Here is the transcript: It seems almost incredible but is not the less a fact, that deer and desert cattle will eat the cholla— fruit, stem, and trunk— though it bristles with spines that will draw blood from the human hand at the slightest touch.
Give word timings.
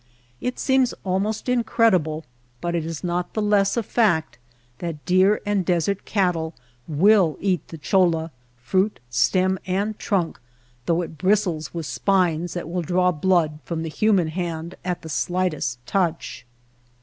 It 0.41 0.57
seems 0.57 0.95
almost 1.03 1.47
incredible 1.47 2.25
but 2.59 2.73
is 2.73 3.03
not 3.03 3.35
the 3.35 3.41
less 3.43 3.77
a 3.77 3.83
fact, 3.83 4.39
that 4.79 5.05
deer 5.05 5.39
and 5.45 5.63
desert 5.63 6.05
cattle 6.05 6.55
will 6.87 7.37
eat 7.39 7.67
the 7.67 7.77
cholla— 7.77 8.31
fruit, 8.67 8.99
stem, 9.11 9.59
and 9.67 9.99
trunk— 9.99 10.39
though 10.87 11.03
it 11.03 11.19
bristles 11.19 11.71
with 11.71 11.85
spines 11.85 12.55
that 12.55 12.67
will 12.67 12.81
draw 12.81 13.11
blood 13.11 13.59
from 13.63 13.83
the 13.83 13.89
human 13.89 14.29
hand 14.29 14.73
at 14.83 15.03
the 15.03 15.07
slightest 15.09 15.77
touch. 15.85 16.47